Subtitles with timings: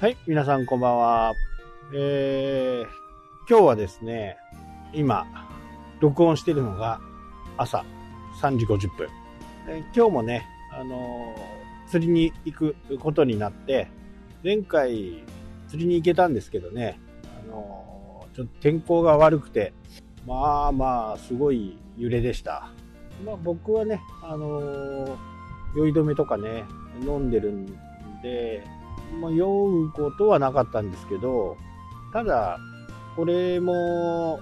[0.00, 1.34] はい、皆さんこんばんは。
[1.94, 2.88] えー、
[3.46, 4.38] 今日はですね、
[4.94, 5.26] 今、
[6.00, 7.02] 録音してるのが
[7.58, 7.84] 朝
[8.40, 9.08] 3時50分。
[9.68, 13.88] え今日もね、あのー釣りに行くことになって、
[14.42, 15.22] 前回
[15.68, 16.98] 釣りに行けたんですけどね、
[17.44, 19.74] あのーちょっと天候が悪くて、
[20.26, 22.70] まあまあ、すごい揺れでした。
[23.22, 25.16] まあ僕はね、あのー
[25.76, 26.64] 酔い止めとかね、
[27.02, 27.66] 飲んでるん
[28.22, 28.64] で、
[29.20, 31.56] まあ、酔うことはなかったんですけど、
[32.12, 32.58] ただ、
[33.16, 34.40] これも、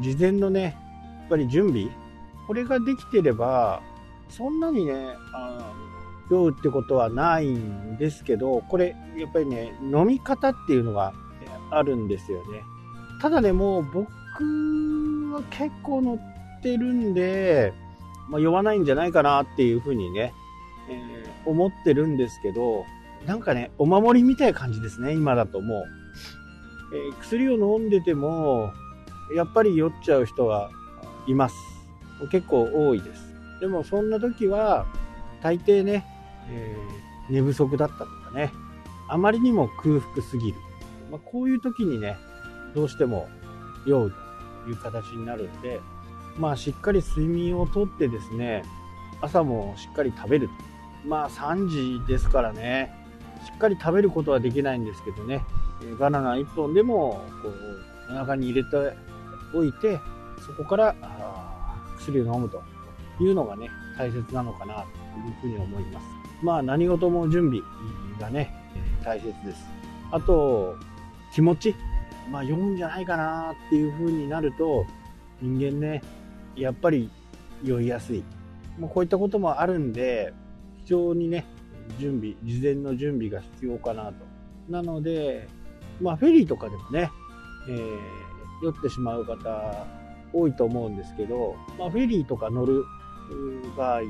[0.00, 0.70] 事前のね、や
[1.26, 1.88] っぱり準備、
[2.46, 3.82] これができてれば、
[4.28, 5.72] そんなにね、あ
[6.30, 11.12] 酔うってことはないんですけど、これ、やっぱりね、飲み方っていうのが
[11.70, 12.62] あるんですよね。
[13.20, 14.08] ただね、もう僕
[15.32, 17.72] は結構乗ってるんで、
[18.28, 20.34] まあ、酔わないんじゃないかなっていうふうにね、
[20.88, 22.84] えー思ってるんですけど、
[23.26, 25.84] なんかね、お守りみたいな感じですね、今だともう。
[26.94, 28.72] えー薬を飲んでても、
[29.34, 30.70] やっぱり酔っちゃう人は
[31.26, 31.54] います。
[32.30, 33.34] 結構多いです。
[33.60, 34.86] でもそんな時は、
[35.42, 36.04] 大抵ね、
[36.50, 38.52] えー寝不足だったとかね、
[39.08, 40.58] あまりにも空腹すぎる。
[41.10, 42.16] まあ、こういう時にね、
[42.74, 43.28] どうしても
[43.86, 44.14] 酔う
[44.64, 45.80] という形になるんで、
[46.38, 48.62] まあしっかり睡眠をとってですね、
[49.20, 50.48] 朝もしっかり食べる。
[51.06, 52.94] まあ3時ですからね、
[53.44, 55.44] しっかり食べることはできないんですけどね、
[55.82, 58.96] えーバナナ1本でもこうお腹に入れて
[59.54, 60.00] おいて、
[60.46, 60.94] そこから
[61.98, 62.62] 薬を飲むと
[63.20, 66.06] いうのがね、大切なのかなというふうに思います。
[66.42, 67.62] まあ何事も準備
[68.20, 68.54] がね、
[69.04, 69.66] 大切です。
[70.10, 70.76] あと、
[71.34, 71.74] 気持ち。
[72.30, 74.86] まあ読むんじゃないかなっていうふうになると、
[75.40, 76.02] 人間ね、
[76.56, 77.10] やっぱり
[77.64, 78.22] 酔いやすい。
[78.78, 80.32] もうこういったこともあるんで、
[80.84, 81.44] 非常にね、
[81.98, 84.14] 準備、事前の準備が必要かなと。
[84.68, 85.48] なので、
[86.00, 87.10] まあフェリーとかでもね、
[87.68, 88.28] えー
[88.62, 89.86] 酔ってしまう方
[90.32, 92.84] 多いと思うんですけど、まあフェリーとか乗る
[93.76, 94.00] 場合、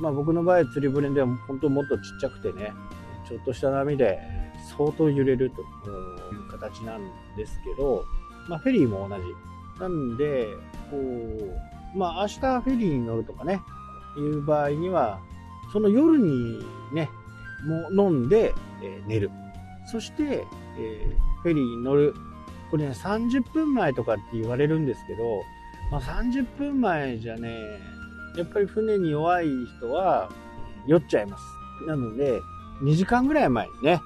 [0.00, 2.72] まあ僕の場合釣り船では本当もっとちっちゃくてね、
[3.28, 4.18] ちょっとした波で
[4.76, 5.64] 相当揺れるとい
[6.36, 7.02] う形なん
[7.36, 8.04] ですけど、
[8.48, 9.22] まあフェリーも同じ。
[9.80, 10.46] なんで、
[10.90, 13.60] こう、まあ明日フェリーに乗るとかね、
[14.18, 15.20] いう場合には、
[15.74, 17.10] その夜にね、
[17.66, 19.30] もう飲んで、えー寝る。
[19.90, 20.46] そして、
[20.78, 22.14] えーフェリーに乗る。
[22.70, 25.42] これね、30分前とかって言われるんですけど、
[25.90, 27.58] まあ、30分前じゃね、
[28.38, 29.46] やっぱり船に弱い
[29.78, 30.30] 人は
[30.86, 31.44] 酔っちゃいます。
[31.86, 32.40] なので、
[32.82, 34.00] 2時間ぐらい前にね、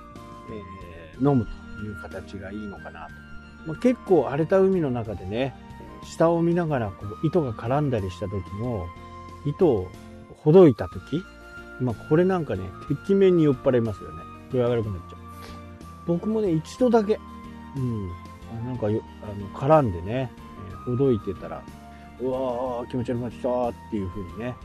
[1.15, 1.47] えー飲む
[1.77, 3.13] という形がいいのかなと。
[3.67, 5.55] まあ、結構荒れた海の中でね、
[6.05, 8.87] 下を見ながらこう糸が絡んだりした時も、
[9.45, 9.89] 糸を
[10.43, 11.23] ほどいた時、
[11.81, 14.23] まあこれなんかね、敵面に酔っ払いますよね。
[14.53, 15.19] 具合悪くなっちゃう。
[16.07, 17.19] 僕もね、一度だけ、
[17.77, 18.11] うん、
[18.63, 20.31] あなんかよあの絡んでね、
[20.71, 21.63] えーほどいてたら、
[22.21, 24.57] うわー、気持ち悪くなってきたっていう風にね、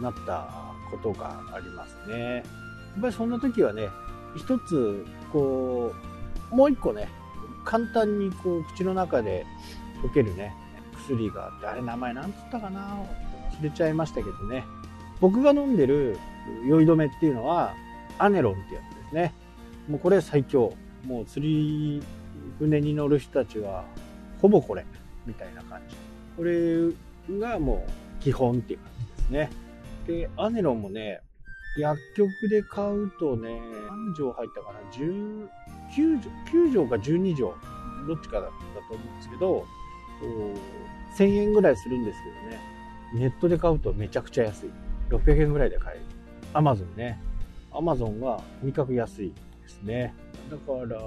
[0.00, 2.34] なったことがありますね。
[2.34, 3.88] やっぱりそんな時はね、
[4.36, 5.92] 一つ、こ
[6.52, 7.08] う、もう一個ね、
[7.64, 9.46] 簡単にこう、口の中で
[10.02, 10.54] 溶けるね、
[11.06, 12.98] 薬があって、あれ名前なんつったかな
[13.60, 14.64] 忘れちゃいましたけどね。
[15.20, 16.18] 僕が飲んでる
[16.66, 17.74] 酔い止めっていうのは、
[18.18, 19.34] アネロンってやつですね。
[19.88, 20.72] もうこれ最強。
[21.06, 22.02] もう釣り
[22.58, 23.84] 船に乗る人たちは、
[24.40, 24.84] ほぼこれ、
[25.26, 25.96] みたいな感じ。
[26.36, 29.50] これがもう基本っていう感じですね。
[30.06, 31.20] で、アネロンもね、
[31.78, 35.48] 薬局で買うとね、何錠入ったかな ?9
[36.20, 37.54] 錠、9錠か12錠、
[38.06, 39.64] どっちかだったと思うんですけど、
[41.16, 42.60] 1000円ぐらいするんですけどね、
[43.14, 44.70] ネットで買うとめちゃくちゃ安い。
[45.10, 46.17] 600円ぐらいで買える。
[46.58, 47.20] アマゾンね。
[47.72, 49.32] アマゾンがとにかく安い
[49.62, 50.12] ですね。
[50.50, 51.00] だから、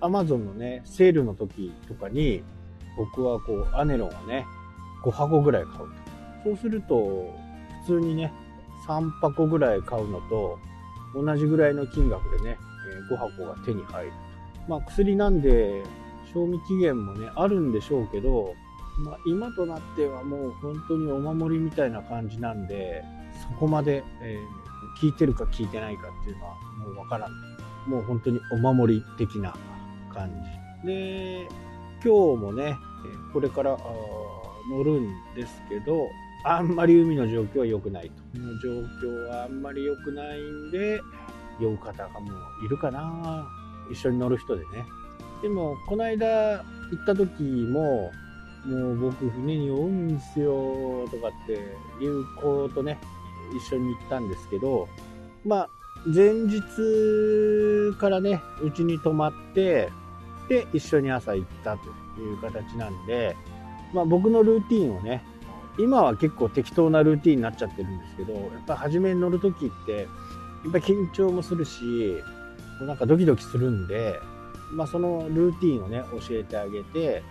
[0.00, 2.42] アマゾンのね、セールの時とかに、
[2.96, 4.46] 僕はこう、アネロンをね、
[5.04, 5.84] 5箱ぐらい買うと。
[6.44, 7.30] そうすると、
[7.84, 8.32] 普通にね、
[8.86, 10.58] 3箱ぐらい買うのと、
[11.14, 12.56] 同じぐらいの金額でね、
[13.10, 14.12] 5箱が手に入る。
[14.66, 15.82] まあ薬なんで、
[16.32, 18.54] 賞味期限もね、あるんでしょうけど、
[18.98, 23.04] まあ今となってはもう本当にお守りみたいな感じなんで、
[23.40, 24.68] そこまで、えー
[25.00, 27.32] 効いてるか効いてないかっていうのはもうわからん。
[27.88, 29.54] もう本当にお守り的な
[30.12, 30.30] 感
[30.82, 30.86] じ。
[30.86, 31.48] で、
[32.04, 32.76] 今日もね、
[33.32, 33.78] これから
[34.70, 36.06] 乗るんですけど、
[36.44, 38.38] あんまり海の状況は良くないと。
[38.38, 41.00] の状況はあんまり良くないんで、
[41.60, 42.30] 酔う方がも
[42.62, 43.48] ういるかな
[43.90, 44.84] 一緒に乗る人でね。
[45.42, 46.26] でも、この間
[46.58, 46.64] 行
[47.00, 48.10] った時も、
[48.66, 51.52] もう僕船に酔うんですよとかって
[52.04, 52.98] いう子とね、
[53.56, 54.88] 一緒に行ったんですけど、
[55.44, 55.68] まあ、
[56.06, 56.60] 前日
[57.98, 59.90] からね、うちに泊まって、
[60.48, 61.88] で、一緒に朝行ったと
[62.20, 63.36] いう形なんで、
[63.92, 65.22] まあ僕のルーティンをね、
[65.78, 70.04] 今は結構適当なルーティンになっちゃってるんですけど、やっぱ初めに乗るときって、や
[70.70, 71.82] っぱ緊張もするし、
[72.80, 74.18] なんかドキドキするんで、
[74.72, 77.22] まあそのルーティンをね、教えてあげて、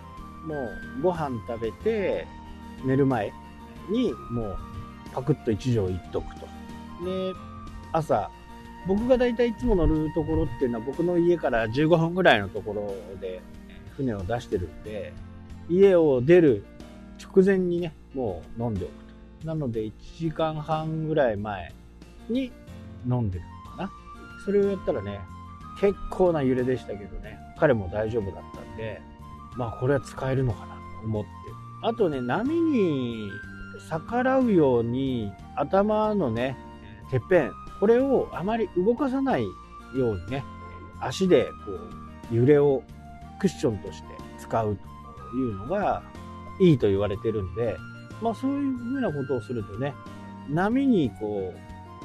[0.45, 2.27] もうご飯食べて、
[2.85, 3.33] 寝る前
[3.89, 4.57] にもう
[5.17, 6.41] パクッと一錠いっとくと。
[7.03, 7.33] で、
[7.91, 8.29] 朝、
[8.85, 13.41] 僕が大体いつも乗るところっていうのは僕の家から15分ぐらいのところで
[13.95, 15.13] 船を出してるんで、
[15.69, 16.65] 家を出る
[17.19, 18.93] 直前にね、もう飲んでおく
[19.41, 19.47] と。
[19.47, 21.73] なので1時間半ぐらい前
[22.29, 22.51] に
[23.09, 23.91] 飲んでるのかな。
[24.45, 25.19] それをやったらね、
[25.81, 29.01] 結構な揺れでしたけどね、彼も大丈夫だったんで、
[29.55, 31.29] まあこれは使えるのかなと思って。
[31.81, 33.31] あとね、波に
[33.89, 36.57] 逆らうように頭のね、
[37.11, 39.43] てっぺん、これをあまり動かさない
[39.95, 40.43] ようにね、
[40.99, 41.71] 足でこ
[42.31, 42.83] う揺れを
[43.39, 44.07] クッションとして
[44.39, 44.77] 使う
[45.31, 46.03] というのが
[46.59, 47.77] いいと言われてるんで、
[48.21, 49.93] まあそういうふうなことをするとね、
[50.49, 51.53] 波にこ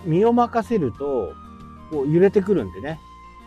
[0.06, 1.32] う身を任せると
[1.90, 2.98] こう揺れてくるんでね、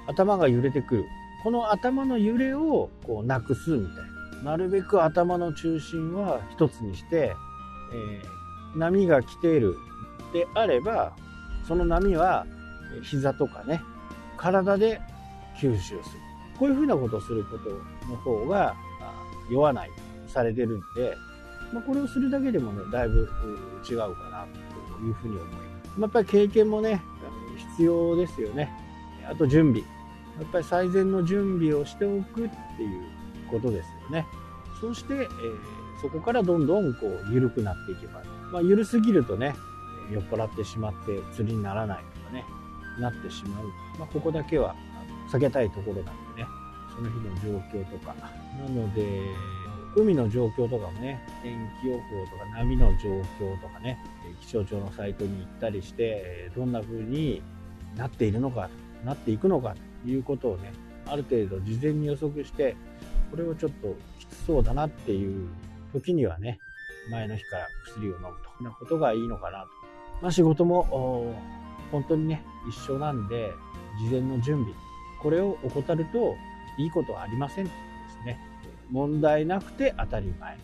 [0.08, 1.06] 頭が揺れてくる。
[1.44, 3.96] この頭の揺れをこうなくすみたい
[4.44, 4.52] な。
[4.52, 7.36] なるべく頭の中心は一つにして、
[7.96, 9.78] えー、波が来ている
[10.34, 11.16] であれば、
[11.68, 12.46] その波は
[13.04, 13.82] 膝とかね、
[14.38, 15.02] 体で
[15.58, 16.02] 吸収する。
[16.60, 17.70] こういうふうなことをすること
[18.10, 18.76] の方が
[19.50, 19.92] 弱ない
[20.28, 21.16] されてるんで、
[21.74, 23.30] まあ、これをするだけでもね、だいぶ
[23.90, 24.48] 違うかな
[24.98, 25.66] というふうに思います。
[25.98, 27.02] まやっぱり経験もね、
[27.76, 28.72] 必要ですよね。
[29.30, 29.82] あと準備。
[30.40, 33.04] やっぱり最善の準備をしておくっていう
[33.50, 34.26] ことですよね。
[34.82, 35.30] そして、えー、
[36.02, 38.22] そこからどんどんこう緩くなっていけば、
[38.52, 39.56] まあ、緩すぎるとね、
[40.12, 42.46] 酔っ払ってしまって釣りにならないとかね、
[43.00, 43.66] なってしまう。
[44.00, 44.76] まあ、ここだけは
[45.32, 46.48] 避けたいところなんでね、
[46.96, 48.14] その日の状況とか。
[48.14, 49.22] なので、
[49.96, 52.00] 海の状況とかもね、天気予報
[52.30, 53.10] とか波の状
[53.40, 53.98] 況とかね、
[54.42, 57.42] 気象庁のサイトに行ったりして、どんな風に
[57.96, 58.70] なっているのか、
[59.06, 60.74] なっていくのかということをね、
[61.08, 62.76] ある程度事前に予測して、
[63.32, 65.48] これをちょっときつそうだなっていう
[65.96, 66.60] 時にはね、
[67.10, 68.28] 前の日から薬を飲む
[68.58, 69.68] ということがいいのかなと。
[70.22, 71.36] まあ、仕事も
[71.92, 73.52] 本当にね、一緒なんで、
[74.00, 74.74] 事前の準備、
[75.22, 76.36] これを怠ると
[76.78, 78.40] いいことはありませんですね。
[78.92, 80.58] 問題なくて当たり前。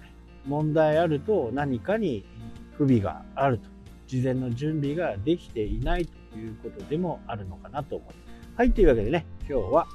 [0.46, 2.26] 問題あると何かに
[2.74, 3.70] 不備があると。
[4.08, 8.18] 事前の準備ができていないということでもあるのかなと思います。
[8.58, 9.86] はい、というわけでね、今日は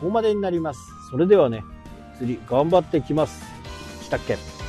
[0.00, 0.80] ここまでになります。
[1.10, 1.62] それではね、
[2.18, 3.59] 釣り頑張ってきます。
[4.10, 4.59] したっけ